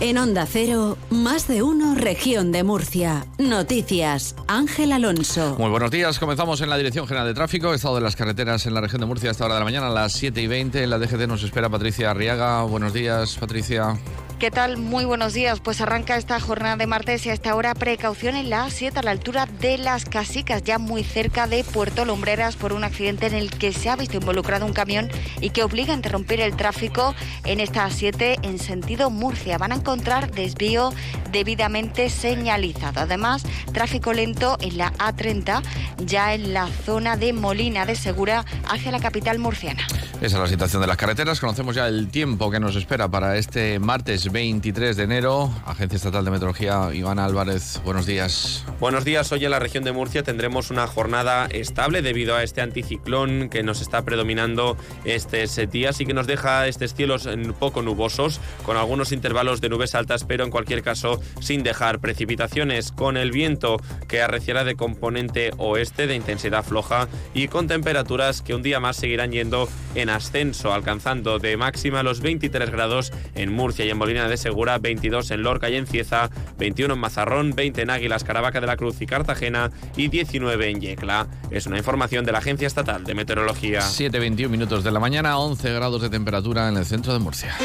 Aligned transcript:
En 0.00 0.16
Onda 0.16 0.46
Cero, 0.46 0.96
más 1.10 1.48
de 1.48 1.64
uno, 1.64 1.96
región 1.96 2.52
de 2.52 2.62
Murcia. 2.62 3.26
Noticias, 3.38 4.36
Ángel 4.46 4.92
Alonso. 4.92 5.56
Muy 5.58 5.70
buenos 5.70 5.90
días, 5.90 6.20
comenzamos 6.20 6.60
en 6.60 6.70
la 6.70 6.76
Dirección 6.76 7.08
General 7.08 7.26
de 7.26 7.34
Tráfico, 7.34 7.74
estado 7.74 7.96
de 7.96 8.02
las 8.02 8.14
carreteras 8.14 8.64
en 8.66 8.74
la 8.74 8.80
región 8.80 9.00
de 9.00 9.08
Murcia 9.08 9.30
a 9.30 9.32
esta 9.32 9.44
hora 9.44 9.54
de 9.54 9.60
la 9.60 9.64
mañana, 9.64 9.88
a 9.88 9.90
las 9.90 10.12
7 10.12 10.40
y 10.40 10.46
20. 10.46 10.84
En 10.84 10.90
la 10.90 11.00
DGT 11.00 11.26
nos 11.26 11.42
espera 11.42 11.68
Patricia 11.68 12.12
Arriaga. 12.12 12.62
Buenos 12.62 12.92
días, 12.92 13.38
Patricia. 13.38 13.98
¿Qué 14.38 14.52
tal? 14.52 14.76
Muy 14.76 15.04
buenos 15.04 15.34
días. 15.34 15.58
Pues 15.58 15.80
arranca 15.80 16.16
esta 16.16 16.38
jornada 16.38 16.76
de 16.76 16.86
martes 16.86 17.26
y 17.26 17.30
a 17.30 17.32
esta 17.32 17.56
hora 17.56 17.74
precaución 17.74 18.36
en 18.36 18.50
la 18.50 18.66
A7 18.66 18.96
a 18.96 19.02
la 19.02 19.10
altura 19.10 19.46
de 19.46 19.78
las 19.78 20.04
Casicas, 20.04 20.62
ya 20.62 20.78
muy 20.78 21.02
cerca 21.02 21.48
de 21.48 21.64
Puerto 21.64 22.04
Lombreras 22.04 22.54
por 22.54 22.72
un 22.72 22.84
accidente 22.84 23.26
en 23.26 23.34
el 23.34 23.50
que 23.50 23.72
se 23.72 23.90
ha 23.90 23.96
visto 23.96 24.16
involucrado 24.16 24.64
un 24.64 24.72
camión 24.72 25.10
y 25.40 25.50
que 25.50 25.64
obliga 25.64 25.92
a 25.92 25.96
interrumpir 25.96 26.40
el 26.40 26.54
tráfico 26.54 27.16
en 27.46 27.58
esta 27.58 27.88
A7 27.88 28.38
en 28.44 28.60
sentido 28.60 29.10
Murcia. 29.10 29.58
Van 29.58 29.72
a 29.72 29.76
encontrar 29.76 30.30
desvío 30.30 30.92
debidamente 31.32 32.08
señalizado. 32.08 33.00
Además, 33.00 33.42
tráfico 33.72 34.12
lento 34.12 34.56
en 34.60 34.78
la 34.78 34.92
A30 34.98 35.62
ya 36.04 36.32
en 36.32 36.52
la 36.52 36.68
zona 36.68 37.16
de 37.16 37.32
Molina 37.32 37.86
de 37.86 37.96
Segura 37.96 38.44
hacia 38.68 38.92
la 38.92 39.00
capital 39.00 39.40
murciana. 39.40 39.84
Esa 40.20 40.36
es 40.38 40.42
la 40.42 40.48
situación 40.48 40.82
de 40.82 40.88
las 40.88 40.96
carreteras. 40.96 41.38
Conocemos 41.38 41.76
ya 41.76 41.86
el 41.86 42.08
tiempo 42.08 42.50
que 42.50 42.58
nos 42.58 42.74
espera 42.74 43.06
para 43.06 43.36
este 43.36 43.78
martes 43.78 44.32
23 44.32 44.96
de 44.96 45.04
enero. 45.04 45.48
Agencia 45.64 45.94
Estatal 45.94 46.24
de 46.24 46.32
Meteorología, 46.32 46.92
Iván 46.92 47.20
Álvarez, 47.20 47.80
buenos 47.84 48.04
días. 48.04 48.64
Buenos 48.80 49.04
días. 49.04 49.30
Hoy 49.30 49.44
en 49.44 49.52
la 49.52 49.60
región 49.60 49.84
de 49.84 49.92
Murcia 49.92 50.24
tendremos 50.24 50.72
una 50.72 50.88
jornada 50.88 51.46
estable 51.46 52.02
debido 52.02 52.34
a 52.34 52.42
este 52.42 52.62
anticiclón 52.62 53.48
que 53.48 53.62
nos 53.62 53.80
está 53.80 54.02
predominando 54.02 54.76
estos 55.04 55.56
días 55.70 56.00
y 56.00 56.06
que 56.06 56.14
nos 56.14 56.26
deja 56.26 56.66
estos 56.66 56.94
cielos 56.94 57.28
poco 57.60 57.82
nubosos, 57.82 58.40
con 58.64 58.76
algunos 58.76 59.12
intervalos 59.12 59.60
de 59.60 59.68
nubes 59.68 59.94
altas, 59.94 60.24
pero 60.24 60.42
en 60.42 60.50
cualquier 60.50 60.82
caso 60.82 61.20
sin 61.40 61.62
dejar 61.62 62.00
precipitaciones, 62.00 62.90
con 62.90 63.16
el 63.16 63.30
viento 63.30 63.76
que 64.08 64.20
arreciará 64.20 64.64
de 64.64 64.74
componente 64.74 65.52
oeste 65.58 66.08
de 66.08 66.16
intensidad 66.16 66.64
floja 66.64 67.06
y 67.34 67.46
con 67.46 67.68
temperaturas 67.68 68.42
que 68.42 68.56
un 68.56 68.62
día 68.64 68.80
más 68.80 68.96
seguirán 68.96 69.30
yendo 69.30 69.68
en 69.94 70.07
ascenso, 70.10 70.72
alcanzando 70.72 71.38
de 71.38 71.56
máxima 71.56 72.02
los 72.02 72.20
23 72.20 72.70
grados 72.70 73.12
en 73.34 73.52
Murcia 73.52 73.84
y 73.84 73.90
en 73.90 73.98
Molina 73.98 74.28
de 74.28 74.36
Segura, 74.36 74.78
22 74.78 75.30
en 75.30 75.42
Lorca 75.42 75.70
y 75.70 75.76
en 75.76 75.86
Cieza, 75.86 76.30
21 76.58 76.94
en 76.94 77.00
Mazarrón, 77.00 77.54
20 77.54 77.82
en 77.82 77.90
Águilas, 77.90 78.24
Caravaca 78.24 78.60
de 78.60 78.66
la 78.66 78.76
Cruz 78.76 79.00
y 79.00 79.06
Cartagena 79.06 79.70
y 79.96 80.08
19 80.08 80.70
en 80.70 80.80
Yecla. 80.80 81.26
Es 81.50 81.66
una 81.66 81.78
información 81.78 82.24
de 82.24 82.32
la 82.32 82.38
Agencia 82.38 82.66
Estatal 82.66 83.04
de 83.04 83.14
Meteorología. 83.14 83.80
7.21 83.80 84.48
minutos 84.48 84.84
de 84.84 84.90
la 84.90 85.00
mañana, 85.00 85.38
11 85.38 85.72
grados 85.72 86.02
de 86.02 86.10
temperatura 86.10 86.68
en 86.68 86.76
el 86.76 86.84
centro 86.84 87.12
de 87.12 87.18
Murcia. 87.18 87.56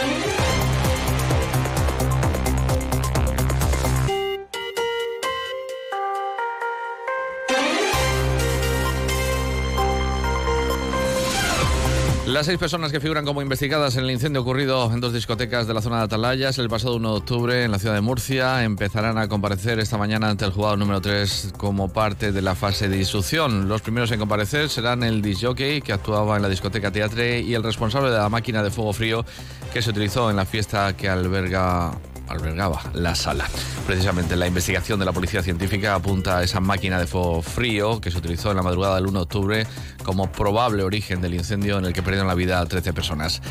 Las 12.33 12.47
seis 12.47 12.57
personas 12.57 12.91
que 12.91 12.99
figuran 12.99 13.25
como 13.25 13.43
investigadas 13.43 13.95
en 13.95 14.05
el 14.05 14.09
incendio 14.09 14.41
ocurrido 14.41 14.91
en 14.91 14.99
dos 14.99 15.13
discotecas 15.13 15.67
de 15.67 15.75
la 15.75 15.83
zona 15.83 15.99
de 15.99 16.05
Atalayas 16.05 16.57
el 16.57 16.67
pasado 16.67 16.95
1 16.95 17.11
de 17.11 17.17
octubre 17.17 17.63
en 17.63 17.69
la 17.69 17.77
ciudad 17.77 17.93
de 17.93 18.01
Murcia 18.01 18.63
empezarán 18.63 19.19
a 19.19 19.27
comparecer 19.27 19.77
esta 19.77 19.99
mañana 19.99 20.31
ante 20.31 20.43
el 20.43 20.49
juzgado 20.49 20.75
número 20.75 20.99
3 20.99 21.53
como 21.57 21.93
parte 21.93 22.31
de 22.31 22.41
la 22.41 22.55
fase 22.55 22.89
de 22.89 22.97
instrucción. 22.97 23.67
Los 23.69 23.83
primeros 23.83 24.09
en 24.09 24.19
comparecer 24.19 24.69
serán 24.69 25.03
el 25.03 25.21
disjockey 25.21 25.83
que 25.83 25.93
actuaba 25.93 26.35
en 26.35 26.41
la 26.41 26.49
discoteca 26.49 26.89
Teatre 26.89 27.39
y 27.39 27.53
el 27.53 27.61
responsable 27.61 28.09
de 28.09 28.17
la 28.17 28.29
máquina 28.29 28.63
de 28.63 28.71
fuego 28.71 28.93
frío 28.93 29.23
que 29.71 29.83
se 29.83 29.91
utilizó 29.91 30.31
en 30.31 30.35
la 30.35 30.47
fiesta 30.47 30.97
que 30.97 31.09
alberga 31.09 31.91
albergaba 32.27 32.81
la 32.93 33.15
sala. 33.15 33.49
Precisamente 33.85 34.35
la 34.35 34.47
investigación 34.47 34.99
de 34.99 35.05
la 35.05 35.11
policía 35.11 35.43
científica 35.43 35.95
apunta 35.95 36.37
a 36.37 36.43
esa 36.43 36.59
máquina 36.59 36.97
de 36.97 37.07
fuego 37.07 37.41
frío 37.41 37.99
que 37.99 38.11
se 38.11 38.17
utilizó 38.17 38.51
en 38.51 38.57
la 38.57 38.63
madrugada 38.63 38.95
del 38.95 39.07
1 39.07 39.19
de 39.19 39.23
octubre 39.23 39.67
como 40.03 40.31
probable 40.31 40.83
origen 40.83 41.21
del 41.21 41.33
incendio 41.33 41.77
en 41.77 41.85
el 41.85 41.93
que 41.93 42.01
perdieron 42.01 42.27
la 42.27 42.35
vida 42.35 42.65
13 42.65 42.93
personas. 42.93 43.41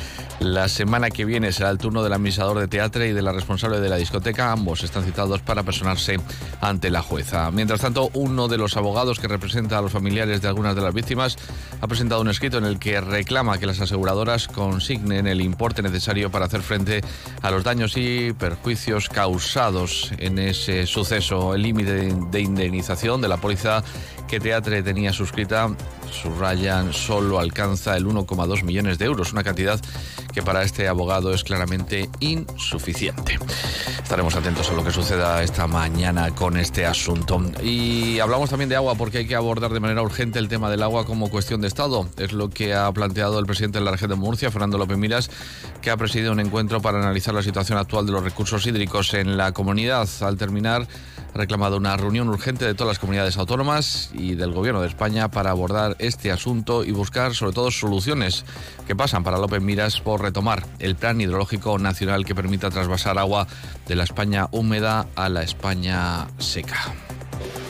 La 0.40 0.68
semana 0.68 1.10
que 1.10 1.24
viene 1.24 1.52
será 1.52 1.70
el 1.70 1.78
turno 1.78 2.02
del 2.02 2.12
administrador 2.12 2.58
de 2.58 2.68
teatro 2.68 3.04
y 3.04 3.12
de 3.12 3.22
la 3.22 3.32
responsable 3.32 3.80
de 3.80 3.88
la 3.88 3.96
discoteca. 3.96 4.52
Ambos 4.52 4.82
están 4.84 5.04
citados 5.04 5.40
para 5.42 5.62
personarse 5.62 6.18
ante 6.60 6.90
la 6.90 7.02
jueza. 7.02 7.50
Mientras 7.50 7.80
tanto, 7.80 8.10
uno 8.14 8.48
de 8.48 8.58
los 8.58 8.76
abogados 8.76 9.20
que 9.20 9.28
representa 9.28 9.78
a 9.78 9.82
los 9.82 9.92
familiares 9.92 10.40
de 10.40 10.48
algunas 10.48 10.74
de 10.74 10.82
las 10.82 10.94
víctimas 10.94 11.36
ha 11.80 11.86
presentado 11.86 12.20
un 12.20 12.28
escrito 12.28 12.58
en 12.58 12.64
el 12.64 12.78
que 12.78 13.00
reclama 13.00 13.58
que 13.58 13.66
las 13.66 13.80
aseguradoras 13.80 14.48
consignen 14.48 15.26
el 15.26 15.40
importe 15.40 15.82
necesario 15.82 16.30
para 16.30 16.46
hacer 16.46 16.62
frente 16.62 17.02
a 17.42 17.50
los 17.50 17.64
daños 17.64 17.96
y 17.96 18.32
perjuicios 18.32 18.61
causados 19.08 20.12
en 20.18 20.38
ese 20.38 20.86
suceso. 20.86 21.54
El 21.54 21.62
límite 21.62 22.14
de 22.30 22.40
indemnización 22.40 23.20
de 23.20 23.28
la 23.28 23.36
póliza 23.36 23.82
que 24.32 24.40
Teatre 24.40 24.82
tenía 24.82 25.12
suscrita 25.12 25.68
subrayan, 26.10 26.94
solo 26.94 27.38
alcanza 27.38 27.98
el 27.98 28.06
1,2 28.06 28.62
millones 28.62 28.98
de 28.98 29.04
euros, 29.04 29.32
una 29.32 29.44
cantidad 29.44 29.78
que 30.32 30.42
para 30.42 30.62
este 30.62 30.88
abogado 30.88 31.34
es 31.34 31.44
claramente 31.44 32.08
insuficiente. 32.20 33.38
Estaremos 34.02 34.34
atentos 34.34 34.70
a 34.70 34.72
lo 34.72 34.84
que 34.84 34.90
suceda 34.90 35.42
esta 35.42 35.66
mañana 35.66 36.34
con 36.34 36.56
este 36.56 36.86
asunto. 36.86 37.42
Y 37.62 38.20
hablamos 38.20 38.48
también 38.48 38.70
de 38.70 38.76
agua 38.76 38.94
porque 38.94 39.18
hay 39.18 39.26
que 39.26 39.34
abordar 39.34 39.72
de 39.72 39.80
manera 39.80 40.02
urgente 40.02 40.38
el 40.38 40.48
tema 40.48 40.70
del 40.70 40.82
agua 40.82 41.04
como 41.04 41.28
cuestión 41.28 41.60
de 41.60 41.68
Estado. 41.68 42.08
Es 42.16 42.32
lo 42.32 42.48
que 42.48 42.74
ha 42.74 42.90
planteado 42.92 43.38
el 43.38 43.44
presidente 43.44 43.80
de 43.80 43.84
la 43.84 43.90
región 43.90 44.10
de 44.10 44.16
Murcia, 44.16 44.50
Fernando 44.50 44.78
López 44.78 44.96
Miras, 44.96 45.30
que 45.82 45.90
ha 45.90 45.96
presidido 45.98 46.32
un 46.32 46.40
encuentro 46.40 46.80
para 46.80 46.98
analizar 46.98 47.34
la 47.34 47.42
situación 47.42 47.76
actual 47.76 48.06
de 48.06 48.12
los 48.12 48.22
recursos 48.22 48.66
hídricos 48.66 49.12
en 49.12 49.36
la 49.36 49.52
comunidad. 49.52 50.08
Al 50.22 50.38
terminar, 50.38 50.86
ha 51.34 51.38
reclamado 51.38 51.76
una 51.76 51.96
reunión 51.96 52.28
urgente 52.28 52.64
de 52.64 52.74
todas 52.74 52.92
las 52.92 52.98
comunidades 52.98 53.36
autónomas 53.36 54.10
y 54.14 54.21
del 54.30 54.52
Gobierno 54.52 54.80
de 54.80 54.88
España 54.88 55.30
para 55.30 55.50
abordar 55.50 55.96
este 55.98 56.30
asunto 56.30 56.84
y 56.84 56.92
buscar 56.92 57.34
sobre 57.34 57.52
todo 57.52 57.70
soluciones 57.70 58.44
que 58.86 58.96
pasan 58.96 59.24
para 59.24 59.38
López 59.38 59.60
Miras 59.60 60.00
por 60.00 60.22
retomar 60.22 60.64
el 60.78 60.96
plan 60.96 61.20
hidrológico 61.20 61.78
nacional 61.78 62.24
que 62.24 62.34
permita 62.34 62.70
trasvasar 62.70 63.18
agua 63.18 63.46
de 63.86 63.96
la 63.96 64.04
España 64.04 64.48
húmeda 64.52 65.08
a 65.16 65.28
la 65.28 65.42
España 65.42 66.28
seca. 66.38 66.94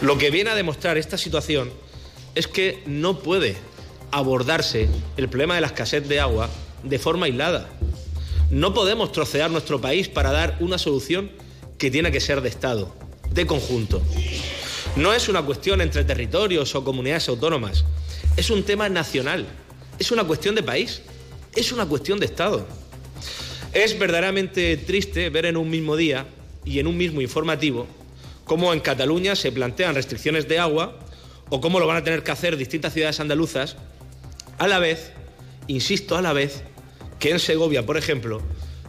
Lo 0.02 0.18
que 0.18 0.30
viene 0.30 0.50
a 0.50 0.54
demostrar 0.54 0.98
esta 0.98 1.16
situación 1.16 1.70
es 2.34 2.46
que 2.46 2.82
no 2.86 3.18
puede 3.18 3.56
abordarse 4.10 4.88
el 5.16 5.28
problema 5.28 5.54
de 5.54 5.62
la 5.62 5.68
escasez 5.68 6.06
de 6.06 6.20
agua 6.20 6.48
de 6.82 6.98
forma 6.98 7.26
aislada. 7.26 7.68
No 8.50 8.74
podemos 8.74 9.12
trocear 9.12 9.50
nuestro 9.50 9.80
país 9.80 10.08
para 10.08 10.30
dar 10.30 10.56
una 10.60 10.76
solución 10.78 11.30
que 11.78 11.90
tiene 11.90 12.12
que 12.12 12.20
ser 12.20 12.42
de 12.42 12.48
Estado, 12.48 12.94
de 13.30 13.46
conjunto. 13.46 14.02
No 14.96 15.14
es 15.14 15.28
una 15.28 15.40
cuestión 15.42 15.80
entre 15.80 16.04
territorios 16.04 16.74
o 16.74 16.84
comunidades 16.84 17.26
autónomas, 17.28 17.84
es 18.36 18.50
un 18.50 18.62
tema 18.62 18.90
nacional, 18.90 19.46
es 19.98 20.10
una 20.10 20.24
cuestión 20.24 20.54
de 20.54 20.62
país, 20.62 21.00
es 21.56 21.72
una 21.72 21.86
cuestión 21.86 22.20
de 22.20 22.26
Estado. 22.26 22.66
Es 23.72 23.98
verdaderamente 23.98 24.76
triste 24.76 25.30
ver 25.30 25.46
en 25.46 25.56
un 25.56 25.70
mismo 25.70 25.96
día 25.96 26.26
y 26.64 26.78
en 26.78 26.86
un 26.86 26.98
mismo 26.98 27.22
informativo 27.22 27.86
cómo 28.44 28.74
en 28.74 28.80
Cataluña 28.80 29.34
se 29.34 29.50
plantean 29.50 29.94
restricciones 29.94 30.46
de 30.46 30.58
agua 30.58 30.98
o 31.48 31.62
cómo 31.62 31.80
lo 31.80 31.86
van 31.86 31.96
a 31.96 32.04
tener 32.04 32.22
que 32.22 32.30
hacer 32.30 32.58
distintas 32.58 32.92
ciudades 32.92 33.18
andaluzas, 33.18 33.76
a 34.58 34.68
la 34.68 34.78
vez, 34.78 35.12
insisto, 35.68 36.18
a 36.18 36.22
la 36.22 36.34
vez, 36.34 36.64
que 37.18 37.30
en 37.30 37.38
Segovia, 37.38 37.86
por 37.86 37.96
ejemplo, 37.96 38.42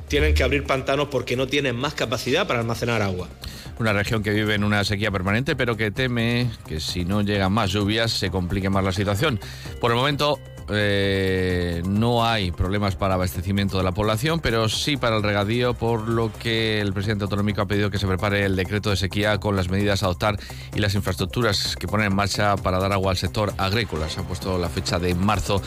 tienen 0.10 0.34
que 0.34 0.44
abrir 0.44 0.66
pantanos 0.66 1.08
porque 1.10 1.38
no 1.38 1.48
tienen 1.48 1.78
más 1.78 1.94
capacidad 1.94 2.46
para 2.46 2.60
almacenar 2.60 3.02
agua. 3.02 3.30
Una 3.80 3.92
región 3.94 4.22
que 4.22 4.32
vive 4.32 4.56
en 4.56 4.64
una 4.64 4.84
sequía 4.84 5.12
permanente, 5.12 5.56
pero 5.56 5.76
que 5.76 5.92
teme 5.92 6.50
que 6.68 6.80
si 6.80 7.06
no 7.06 7.22
llegan 7.22 7.52
más 7.52 7.72
lluvias 7.72 8.12
se 8.12 8.30
complique 8.30 8.70
más 8.70 8.84
la 8.84 8.92
situación. 8.92 9.40
Por 9.82 9.92
el 9.92 9.98
momento, 9.98 10.40
eh, 10.70 11.82
no 11.86 12.26
hay 12.26 12.52
problemas 12.52 12.96
para 12.96 13.16
abastecimiento 13.16 13.78
de 13.78 13.84
la 13.84 13.92
población, 13.92 14.40
pero 14.40 14.70
sí 14.70 14.96
para 14.96 15.18
el 15.18 15.24
regadío, 15.24 15.74
por 15.74 16.08
lo 16.08 16.32
que 16.32 16.80
el 16.80 16.94
presidente 16.94 17.24
autonómico 17.24 17.62
ha 17.62 17.66
pedido 17.66 17.90
que 17.90 17.98
se 17.98 18.08
prepare 18.08 18.46
el 18.46 18.56
decreto 18.56 18.90
de 18.90 18.96
sequía 18.96 19.40
con 19.40 19.56
las 19.56 19.70
medidas 19.70 20.04
a 20.04 20.06
adoptar 20.06 20.40
y 20.74 20.80
las 20.80 20.96
infraestructuras 20.96 21.76
que 21.76 21.88
ponen 21.88 22.08
en 22.08 22.16
marcha 22.16 22.56
para 22.56 22.80
dar 22.80 22.94
agua 22.94 23.12
al 23.12 23.18
sector 23.18 23.54
agrícola. 23.58 24.10
Se 24.10 24.22
ha 24.22 24.24
puesto 24.24 24.58
la 24.58 24.70
fecha 24.70 25.00
de 25.00 25.16
marzo 25.16 25.62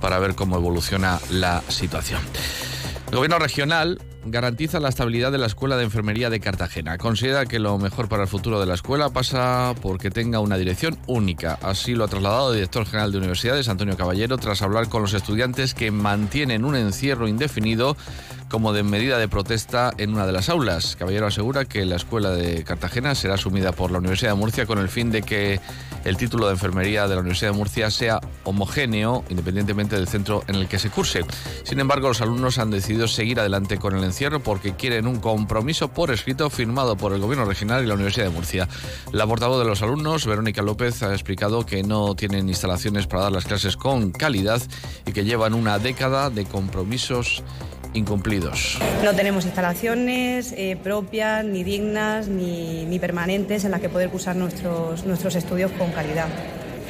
para 0.00 0.18
ver 0.18 0.34
cómo 0.34 0.56
evoluciona 0.56 1.18
la 1.30 1.62
situación. 1.68 2.20
El 3.08 3.16
gobierno 3.16 3.38
regional 3.38 3.98
garantiza 4.26 4.80
la 4.80 4.88
estabilidad 4.88 5.32
de 5.32 5.38
la 5.38 5.46
Escuela 5.46 5.76
de 5.76 5.84
Enfermería 5.84 6.30
de 6.30 6.40
Cartagena. 6.40 6.98
Considera 6.98 7.46
que 7.46 7.58
lo 7.58 7.78
mejor 7.78 8.08
para 8.08 8.22
el 8.22 8.28
futuro 8.28 8.60
de 8.60 8.66
la 8.66 8.74
escuela 8.74 9.10
pasa 9.10 9.74
porque 9.82 10.10
tenga 10.10 10.40
una 10.40 10.56
dirección 10.56 10.98
única. 11.06 11.58
Así 11.62 11.94
lo 11.94 12.04
ha 12.04 12.08
trasladado 12.08 12.50
el 12.50 12.56
director 12.56 12.86
general 12.86 13.12
de 13.12 13.18
universidades, 13.18 13.68
Antonio 13.68 13.96
Caballero, 13.96 14.38
tras 14.38 14.62
hablar 14.62 14.88
con 14.88 15.02
los 15.02 15.14
estudiantes 15.14 15.74
que 15.74 15.90
mantienen 15.90 16.64
un 16.64 16.76
encierro 16.76 17.28
indefinido 17.28 17.96
como 18.54 18.72
de 18.72 18.84
medida 18.84 19.18
de 19.18 19.26
protesta 19.26 19.92
en 19.98 20.14
una 20.14 20.26
de 20.26 20.32
las 20.32 20.48
aulas. 20.48 20.94
Caballero 20.94 21.26
asegura 21.26 21.64
que 21.64 21.84
la 21.84 21.96
escuela 21.96 22.30
de 22.30 22.62
Cartagena 22.62 23.16
será 23.16 23.34
asumida 23.34 23.72
por 23.72 23.90
la 23.90 23.98
Universidad 23.98 24.30
de 24.30 24.36
Murcia 24.36 24.64
con 24.64 24.78
el 24.78 24.88
fin 24.88 25.10
de 25.10 25.22
que 25.22 25.58
el 26.04 26.16
título 26.16 26.46
de 26.46 26.52
enfermería 26.52 27.08
de 27.08 27.16
la 27.16 27.22
Universidad 27.22 27.50
de 27.50 27.56
Murcia 27.56 27.90
sea 27.90 28.20
homogéneo 28.44 29.24
independientemente 29.28 29.96
del 29.96 30.06
centro 30.06 30.44
en 30.46 30.54
el 30.54 30.68
que 30.68 30.78
se 30.78 30.88
curse. 30.88 31.24
Sin 31.64 31.80
embargo, 31.80 32.06
los 32.06 32.20
alumnos 32.20 32.58
han 32.58 32.70
decidido 32.70 33.08
seguir 33.08 33.40
adelante 33.40 33.78
con 33.78 33.96
el 33.96 34.04
encierro 34.04 34.38
porque 34.38 34.76
quieren 34.76 35.08
un 35.08 35.18
compromiso 35.18 35.88
por 35.88 36.12
escrito 36.12 36.48
firmado 36.48 36.96
por 36.96 37.12
el 37.12 37.20
Gobierno 37.20 37.46
regional 37.46 37.82
y 37.82 37.88
la 37.88 37.94
Universidad 37.94 38.26
de 38.26 38.32
Murcia. 38.32 38.68
La 39.10 39.26
portavoz 39.26 39.58
de 39.58 39.64
los 39.64 39.82
alumnos, 39.82 40.26
Verónica 40.26 40.62
López, 40.62 41.02
ha 41.02 41.12
explicado 41.12 41.66
que 41.66 41.82
no 41.82 42.14
tienen 42.14 42.48
instalaciones 42.48 43.08
para 43.08 43.24
dar 43.24 43.32
las 43.32 43.46
clases 43.46 43.76
con 43.76 44.12
calidad 44.12 44.62
y 45.06 45.10
que 45.10 45.24
llevan 45.24 45.54
una 45.54 45.80
década 45.80 46.30
de 46.30 46.44
compromisos 46.44 47.42
incumplidos. 47.94 48.43
No 49.02 49.14
tenemos 49.14 49.44
instalaciones 49.44 50.52
eh, 50.56 50.76
propias, 50.82 51.44
ni 51.44 51.64
dignas, 51.64 52.28
ni, 52.28 52.84
ni, 52.84 52.98
permanentes 52.98 53.64
en 53.64 53.70
las 53.70 53.80
que 53.80 53.88
poder 53.88 54.10
cursar 54.10 54.36
nuestros, 54.36 55.04
nuestros 55.04 55.34
estudios 55.34 55.70
con 55.72 55.92
calidad. 55.92 56.28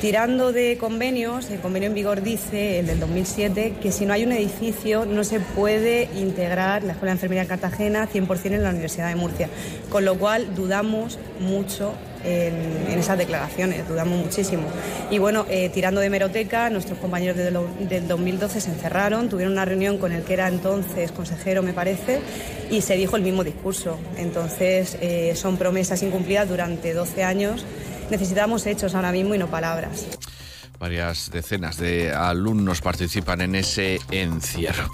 Tirando 0.01 0.53
de 0.53 0.77
convenios, 0.77 1.51
el 1.51 1.61
convenio 1.61 1.89
en 1.89 1.95
vigor 1.95 2.23
dice, 2.23 2.81
el 2.81 2.87
del 2.87 3.01
2007, 3.01 3.77
que 3.81 3.93
si 3.93 4.05
no 4.05 4.13
hay 4.13 4.25
un 4.25 4.33
edificio 4.33 5.07
no 5.07 5.25
se 5.25 5.41
puede 5.41 6.11
integrar 6.15 6.83
la 6.83 6.93
Escuela 6.93 7.13
de 7.13 7.17
Enfermería 7.17 7.43
en 7.43 7.49
Cartagena 7.49 8.09
100% 8.09 8.53
en 8.53 8.63
la 8.63 8.71
Universidad 8.71 9.09
de 9.09 9.17
Murcia, 9.17 9.49
con 9.89 10.05
lo 10.05 10.19
cual 10.19 10.55
dudamos 10.55 11.19
mucho 11.41 11.95
en, 12.25 12.99
esas 12.99 13.19
declaraciones, 13.19 13.87
dudamos 13.87 14.19
muchísimo. 14.19 14.65
Y 15.11 15.19
bueno, 15.19 15.47
eh, 15.49 15.71
tirando 15.73 16.01
de 16.01 16.11
meroteca, 16.11 16.71
nuestros 16.71 16.99
compañeros 16.99 17.37
del 17.37 18.09
2012 18.09 18.61
se 18.61 18.71
encerraron, 18.71 19.29
tuvieron 19.29 19.53
una 19.53 19.65
reunión 19.65 19.99
con 19.99 20.13
el 20.13 20.23
que 20.23 20.33
era 20.33 20.49
entonces 20.49 21.13
consejero, 21.13 21.63
me 21.63 21.73
parece, 21.73 22.21
y 22.71 22.81
se 22.81 22.97
dijo 22.97 23.17
el 23.17 23.23
mismo 23.23 23.45
discurso. 23.45 23.99
Entonces, 24.17 24.97
eh, 25.01 25.35
son 25.37 25.57
promesas 25.57 26.03
incumplidas 26.03 26.49
durante 26.49 26.95
12 26.95 27.25
años. 27.25 27.65
Necesitamos 28.11 28.67
hechos 28.67 28.95
ahora 28.95 29.13
mismo 29.13 29.35
y 29.35 29.39
no 29.39 29.49
palabras. 29.49 30.07
Varias 30.79 31.31
decenas 31.31 31.79
de 31.79 32.13
alumnos 32.13 32.81
participan 32.81 33.41
en 33.41 33.55
ese 33.55 34.01
encierro. 34.11 34.91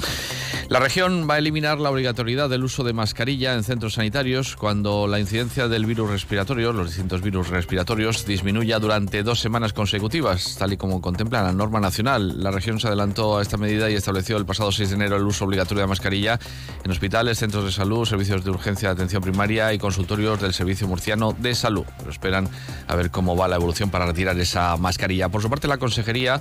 La 0.71 0.79
región 0.79 1.27
va 1.29 1.35
a 1.35 1.39
eliminar 1.39 1.81
la 1.81 1.91
obligatoriedad 1.91 2.49
del 2.49 2.63
uso 2.63 2.85
de 2.85 2.93
mascarilla 2.93 3.55
en 3.55 3.65
centros 3.65 3.95
sanitarios 3.95 4.55
cuando 4.55 5.09
la 5.09 5.19
incidencia 5.19 5.67
del 5.67 5.85
virus 5.85 6.09
respiratorio, 6.09 6.73
los 6.73 6.87
distintos 6.87 7.23
virus 7.23 7.49
respiratorios, 7.49 8.25
disminuya 8.25 8.79
durante 8.79 9.25
dos 9.25 9.41
semanas 9.41 9.73
consecutivas, 9.73 10.55
tal 10.57 10.73
y 10.73 10.77
como 10.77 11.03
contempla 11.03 11.43
la 11.43 11.53
norma 11.53 11.81
nacional. 11.81 12.41
La 12.41 12.53
región 12.53 12.79
se 12.79 12.87
adelantó 12.87 13.39
a 13.39 13.43
esta 13.43 13.57
medida 13.57 13.91
y 13.91 13.95
estableció 13.95 14.37
el 14.37 14.47
pasado 14.47 14.71
6 14.71 14.91
de 14.91 14.95
enero 14.95 15.17
el 15.17 15.25
uso 15.25 15.45
obligatorio 15.45 15.81
de 15.83 15.89
mascarilla 15.89 16.39
en 16.85 16.91
hospitales, 16.93 17.39
centros 17.39 17.65
de 17.65 17.73
salud, 17.73 18.07
servicios 18.07 18.45
de 18.45 18.51
urgencia 18.51 18.91
de 18.91 18.93
atención 18.93 19.25
primaria 19.25 19.75
y 19.75 19.79
consultorios 19.79 20.41
del 20.41 20.55
Servicio 20.55 20.87
Murciano 20.87 21.35
de 21.37 21.57
Salud. 21.57 21.85
Pero 21.99 22.13
esperan 22.13 22.49
a 22.87 22.95
ver 22.95 23.11
cómo 23.11 23.35
va 23.35 23.49
la 23.49 23.57
evolución 23.57 23.91
para 23.91 24.07
retirar 24.07 24.39
esa 24.39 24.77
mascarilla. 24.77 25.31
Por 25.31 25.43
su 25.43 25.51
parte, 25.51 25.67
la 25.67 25.79
Consejería 25.79 26.41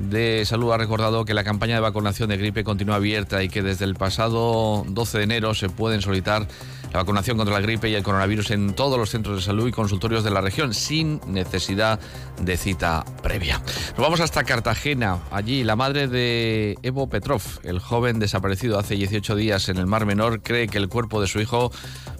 de 0.00 0.44
Salud 0.46 0.72
ha 0.72 0.78
recordado 0.78 1.24
que 1.24 1.34
la 1.34 1.44
campaña 1.44 1.74
de 1.74 1.80
vacunación 1.80 2.28
de 2.28 2.36
gripe 2.36 2.64
continúa 2.64 2.96
abierta 2.96 3.42
y 3.42 3.48
que 3.48 3.67
desde 3.68 3.84
el 3.84 3.96
pasado 3.96 4.82
12 4.88 5.18
de 5.18 5.24
enero 5.24 5.52
se 5.52 5.68
pueden 5.68 6.00
solicitar 6.00 6.48
la 6.90 7.00
vacunación 7.00 7.36
contra 7.36 7.54
la 7.54 7.60
gripe 7.60 7.90
y 7.90 7.94
el 7.94 8.02
coronavirus 8.02 8.52
en 8.52 8.72
todos 8.72 8.98
los 8.98 9.10
centros 9.10 9.36
de 9.36 9.42
salud 9.42 9.68
y 9.68 9.72
consultorios 9.72 10.24
de 10.24 10.30
la 10.30 10.40
región 10.40 10.72
sin 10.72 11.20
necesidad 11.26 12.00
de 12.40 12.56
cita 12.56 13.04
previa. 13.22 13.58
Nos 13.90 13.98
vamos 13.98 14.20
hasta 14.20 14.44
Cartagena. 14.44 15.18
Allí 15.30 15.64
la 15.64 15.76
madre 15.76 16.08
de 16.08 16.78
Evo 16.82 17.10
Petrov, 17.10 17.42
el 17.62 17.78
joven 17.78 18.18
desaparecido 18.18 18.78
hace 18.78 18.94
18 18.94 19.36
días 19.36 19.68
en 19.68 19.76
el 19.76 19.86
Mar 19.86 20.06
Menor, 20.06 20.42
cree 20.42 20.68
que 20.68 20.78
el 20.78 20.88
cuerpo 20.88 21.20
de 21.20 21.26
su 21.26 21.38
hijo 21.40 21.70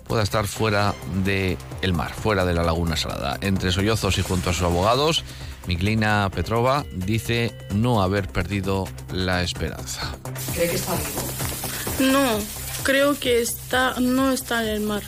pueda 0.09 0.23
estar 0.23 0.47
fuera 0.47 0.95
del 1.23 1.57
el 1.83 1.93
mar, 1.93 2.13
fuera 2.15 2.45
de 2.45 2.55
la 2.55 2.65
laguna 2.65 2.97
salada. 2.97 3.39
Entre 3.43 3.71
sollozos 3.71 4.19
y 4.19 4.23
junto 4.23 4.51
a 4.51 4.53
sus 4.53 4.63
abogados, 4.63 5.23
Miglina 5.67 6.31
Petrova 6.35 6.85
dice 6.95 7.55
no 7.75 8.03
haber 8.03 8.27
perdido 8.29 8.89
la 9.13 9.43
esperanza. 9.43 10.17
¿Cree 10.55 10.71
que 10.71 10.77
está 10.77 10.95
vivo? 10.95 12.13
No, 12.13 12.41
creo 12.83 13.19
que 13.19 13.41
está, 13.41 14.01
no 14.01 14.33
está 14.33 14.63
en 14.63 14.69
el 14.69 14.81
mar. 14.81 15.03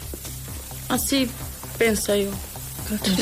Así 0.89 1.31
pienso 1.79 2.15
yo. 2.15 2.31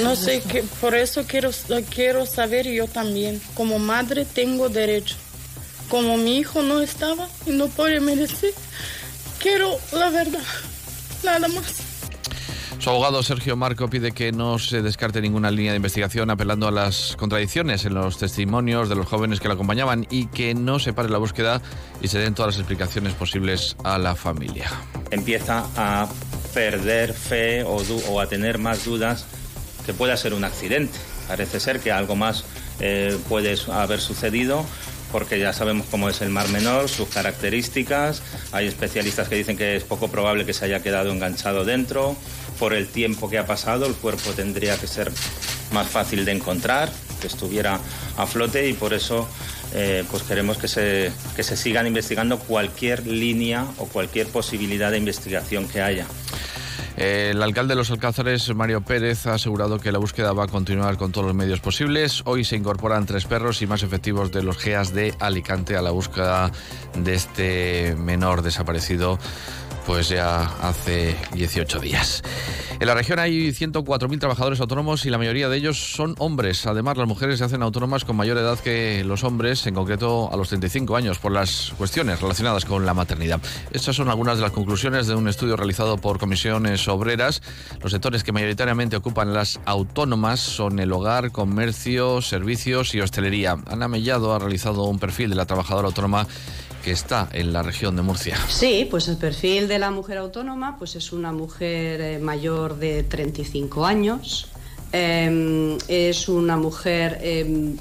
No 0.02 0.16
sé, 0.16 0.40
que, 0.40 0.62
por 0.80 0.94
eso 0.94 1.24
quiero, 1.28 1.50
quiero 1.94 2.26
saber 2.26 2.66
yo 2.66 2.88
también. 2.88 3.40
Como 3.54 3.78
madre 3.78 4.24
tengo 4.24 4.68
derecho. 4.68 5.16
Como 5.88 6.16
mi 6.16 6.38
hijo 6.38 6.62
no 6.62 6.80
estaba 6.80 7.28
y 7.46 7.50
no 7.50 7.68
puede 7.68 8.00
merecer, 8.00 8.52
quiero 9.38 9.78
la 9.92 10.10
verdad. 10.10 10.42
Nada 11.22 11.48
más. 11.48 11.98
Su 12.78 12.90
abogado 12.90 13.22
Sergio 13.24 13.56
Marco 13.56 13.90
pide 13.90 14.12
que 14.12 14.30
no 14.30 14.58
se 14.60 14.82
descarte 14.82 15.20
ninguna 15.20 15.50
línea 15.50 15.72
de 15.72 15.76
investigación 15.76 16.30
apelando 16.30 16.68
a 16.68 16.70
las 16.70 17.16
contradicciones 17.16 17.84
en 17.84 17.94
los 17.94 18.18
testimonios 18.18 18.88
de 18.88 18.94
los 18.94 19.06
jóvenes 19.06 19.40
que 19.40 19.48
la 19.48 19.54
acompañaban 19.54 20.06
y 20.10 20.26
que 20.26 20.54
no 20.54 20.78
se 20.78 20.92
pare 20.92 21.08
la 21.08 21.18
búsqueda 21.18 21.60
y 22.00 22.06
se 22.06 22.20
den 22.20 22.34
todas 22.34 22.54
las 22.54 22.60
explicaciones 22.60 23.14
posibles 23.14 23.76
a 23.82 23.98
la 23.98 24.14
familia. 24.14 24.70
Empieza 25.10 25.66
a 25.76 26.08
perder 26.54 27.14
fe 27.14 27.64
o, 27.64 27.82
o 28.10 28.20
a 28.20 28.28
tener 28.28 28.58
más 28.58 28.84
dudas 28.84 29.26
que 29.84 29.92
pueda 29.92 30.16
ser 30.16 30.32
un 30.32 30.44
accidente. 30.44 30.98
Parece 31.26 31.58
ser 31.58 31.80
que 31.80 31.90
algo 31.90 32.14
más 32.14 32.44
eh, 32.78 33.18
puede 33.28 33.56
haber 33.72 34.00
sucedido 34.00 34.64
porque 35.10 35.38
ya 35.38 35.52
sabemos 35.52 35.86
cómo 35.90 36.08
es 36.08 36.20
el 36.20 36.30
Mar 36.30 36.48
Menor, 36.48 36.88
sus 36.88 37.08
características. 37.08 38.22
Hay 38.52 38.66
especialistas 38.66 39.28
que 39.28 39.36
dicen 39.36 39.56
que 39.56 39.76
es 39.76 39.84
poco 39.84 40.08
probable 40.08 40.44
que 40.44 40.52
se 40.52 40.64
haya 40.64 40.82
quedado 40.82 41.12
enganchado 41.12 41.64
dentro. 41.64 42.16
Por 42.58 42.74
el 42.74 42.88
tiempo 42.88 43.30
que 43.30 43.38
ha 43.38 43.46
pasado, 43.46 43.86
el 43.86 43.94
cuerpo 43.94 44.30
tendría 44.32 44.76
que 44.76 44.86
ser 44.86 45.10
más 45.72 45.88
fácil 45.88 46.24
de 46.24 46.32
encontrar, 46.32 46.90
que 47.20 47.26
estuviera 47.26 47.80
a 48.16 48.26
flote 48.26 48.68
y 48.68 48.72
por 48.72 48.94
eso 48.94 49.28
eh, 49.74 50.04
pues 50.10 50.22
queremos 50.22 50.56
que 50.58 50.68
se, 50.68 51.12
que 51.36 51.42
se 51.42 51.56
sigan 51.56 51.86
investigando 51.86 52.38
cualquier 52.38 53.06
línea 53.06 53.66
o 53.78 53.86
cualquier 53.86 54.28
posibilidad 54.28 54.90
de 54.90 54.98
investigación 54.98 55.68
que 55.68 55.82
haya. 55.82 56.06
El 56.98 57.40
alcalde 57.44 57.74
de 57.74 57.76
los 57.76 57.92
Alcázares, 57.92 58.52
Mario 58.56 58.80
Pérez, 58.80 59.24
ha 59.28 59.34
asegurado 59.34 59.78
que 59.78 59.92
la 59.92 59.98
búsqueda 59.98 60.32
va 60.32 60.44
a 60.44 60.48
continuar 60.48 60.96
con 60.96 61.12
todos 61.12 61.28
los 61.28 61.34
medios 61.36 61.60
posibles. 61.60 62.22
Hoy 62.24 62.42
se 62.42 62.56
incorporan 62.56 63.06
tres 63.06 63.24
perros 63.24 63.62
y 63.62 63.68
más 63.68 63.84
efectivos 63.84 64.32
de 64.32 64.42
los 64.42 64.58
GEAS 64.58 64.92
de 64.92 65.14
Alicante 65.20 65.76
a 65.76 65.82
la 65.82 65.92
búsqueda 65.92 66.50
de 66.96 67.14
este 67.14 67.94
menor 67.96 68.42
desaparecido 68.42 69.16
pues 69.88 70.10
ya 70.10 70.42
hace 70.60 71.16
18 71.32 71.80
días. 71.80 72.22
En 72.78 72.86
la 72.86 72.94
región 72.94 73.18
hay 73.18 73.48
104.000 73.48 74.20
trabajadores 74.20 74.60
autónomos 74.60 75.06
y 75.06 75.10
la 75.10 75.16
mayoría 75.16 75.48
de 75.48 75.56
ellos 75.56 75.78
son 75.78 76.14
hombres. 76.18 76.66
Además, 76.66 76.98
las 76.98 77.08
mujeres 77.08 77.38
se 77.38 77.44
hacen 77.44 77.62
autónomas 77.62 78.04
con 78.04 78.14
mayor 78.14 78.36
edad 78.36 78.58
que 78.58 79.02
los 79.02 79.24
hombres, 79.24 79.66
en 79.66 79.74
concreto 79.74 80.30
a 80.30 80.36
los 80.36 80.48
35 80.48 80.94
años, 80.94 81.18
por 81.18 81.32
las 81.32 81.72
cuestiones 81.78 82.20
relacionadas 82.20 82.66
con 82.66 82.84
la 82.84 82.92
maternidad. 82.92 83.40
Estas 83.72 83.96
son 83.96 84.10
algunas 84.10 84.36
de 84.36 84.42
las 84.42 84.52
conclusiones 84.52 85.06
de 85.06 85.14
un 85.14 85.26
estudio 85.26 85.56
realizado 85.56 85.96
por 85.96 86.18
comisiones 86.18 86.86
obreras. 86.86 87.40
Los 87.80 87.92
sectores 87.92 88.22
que 88.22 88.32
mayoritariamente 88.32 88.94
ocupan 88.94 89.32
las 89.32 89.58
autónomas 89.64 90.38
son 90.38 90.80
el 90.80 90.92
hogar, 90.92 91.32
comercio, 91.32 92.20
servicios 92.20 92.94
y 92.94 93.00
hostelería. 93.00 93.56
Ana 93.66 93.88
Mellado 93.88 94.34
ha 94.34 94.38
realizado 94.38 94.84
un 94.84 94.98
perfil 94.98 95.30
de 95.30 95.36
la 95.36 95.46
trabajadora 95.46 95.88
autónoma 95.88 96.26
está 96.90 97.28
en 97.32 97.52
la 97.52 97.62
región 97.62 97.96
de 97.96 98.02
Murcia. 98.02 98.36
Sí, 98.48 98.86
pues 98.90 99.08
el 99.08 99.16
perfil 99.16 99.68
de 99.68 99.78
la 99.78 99.90
mujer 99.90 100.18
autónoma 100.18 100.76
pues 100.78 100.96
es 100.96 101.12
una 101.12 101.32
mujer 101.32 102.00
eh, 102.00 102.18
mayor 102.18 102.76
de 102.78 103.02
35 103.02 103.86
años, 103.86 104.48
eh, 104.92 105.76
es 105.88 106.28
una 106.28 106.56
mujer 106.56 107.18
eh, 107.20 107.74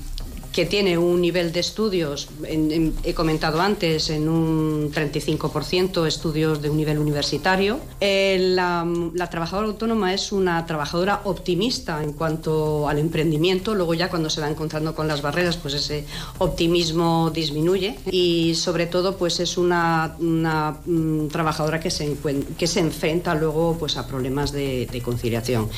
que 0.58 0.66
tiene 0.66 0.98
un 0.98 1.22
nivel 1.22 1.52
de 1.52 1.60
estudios, 1.60 2.30
en, 2.44 2.72
en, 2.72 2.96
he 3.04 3.14
comentado 3.14 3.62
antes, 3.62 4.10
en 4.10 4.28
un 4.28 4.92
35% 4.92 6.08
estudios 6.08 6.64
de 6.64 6.72
un 6.72 6.78
nivel 6.78 6.98
universitario. 6.98 7.80
Eh, 8.00 8.40
la, 8.56 8.84
la, 9.14 9.30
trabajadora 9.30 9.68
autónoma 9.68 10.16
es 10.16 10.32
una 10.32 10.66
trabajadora 10.66 11.22
optimista 11.26 12.02
en 12.02 12.14
cuanto 12.14 12.90
al 12.90 12.98
emprendimiento, 12.98 13.76
luego 13.76 13.94
ya 13.94 14.10
cuando 14.10 14.32
se 14.32 14.42
va 14.42 14.50
encontrando 14.50 14.96
con 14.96 15.08
las 15.08 15.22
barreras, 15.22 15.58
pues 15.58 15.76
ese 15.76 16.06
optimismo 16.40 17.30
disminuye 17.30 18.00
y 18.10 18.56
sobre 18.56 18.88
todo 18.88 19.16
pues 19.16 19.40
es 19.40 19.60
una, 19.60 20.16
una 20.20 20.80
um, 20.88 21.28
trabajadora 21.28 21.80
que 21.80 21.92
se, 21.92 22.18
que 22.58 22.66
se 22.66 22.80
enfrenta 22.80 23.36
luego 23.36 23.78
pues 23.78 23.96
a 23.96 24.08
problemas 24.08 24.52
de, 24.52 24.88
de 24.92 25.02
conciliación. 25.04 25.70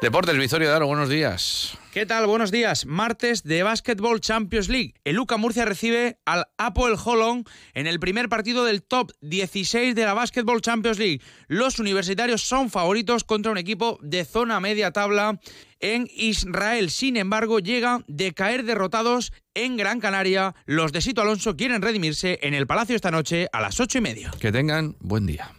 Deportes, 0.00 0.38
Victoria 0.38 0.70
de 0.70 0.76
Aro, 0.76 0.86
buenos 0.86 1.10
días. 1.10 1.76
¿Qué 1.92 2.06
tal? 2.06 2.26
Buenos 2.26 2.50
días. 2.50 2.86
Martes 2.86 3.42
de 3.42 3.62
Basketball 3.62 4.18
Champions 4.18 4.70
League. 4.70 4.94
El 5.04 5.16
Luca 5.16 5.36
Murcia 5.36 5.66
recibe 5.66 6.16
al 6.24 6.46
Apple 6.56 6.94
Holon 7.04 7.44
en 7.74 7.86
el 7.86 8.00
primer 8.00 8.30
partido 8.30 8.64
del 8.64 8.82
top 8.82 9.10
16 9.20 9.94
de 9.94 10.04
la 10.06 10.14
Basketball 10.14 10.62
Champions 10.62 10.98
League. 10.98 11.20
Los 11.48 11.78
universitarios 11.78 12.40
son 12.40 12.70
favoritos 12.70 13.24
contra 13.24 13.52
un 13.52 13.58
equipo 13.58 13.98
de 14.00 14.24
zona 14.24 14.58
media 14.58 14.90
tabla 14.90 15.38
en 15.80 16.08
Israel. 16.16 16.90
Sin 16.90 17.18
embargo, 17.18 17.58
llegan 17.58 18.02
de 18.08 18.32
caer 18.32 18.64
derrotados 18.64 19.34
en 19.52 19.76
Gran 19.76 20.00
Canaria. 20.00 20.54
Los 20.64 20.92
de 20.92 21.02
Sito 21.02 21.20
Alonso 21.20 21.56
quieren 21.56 21.82
redimirse 21.82 22.38
en 22.40 22.54
el 22.54 22.66
Palacio 22.66 22.96
esta 22.96 23.10
noche 23.10 23.48
a 23.52 23.60
las 23.60 23.78
ocho 23.80 23.98
y 23.98 24.00
media. 24.00 24.30
Que 24.40 24.50
tengan 24.50 24.96
buen 25.00 25.26
día. 25.26 25.52